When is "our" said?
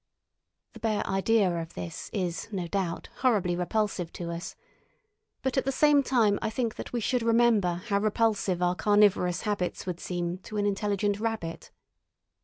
8.63-8.73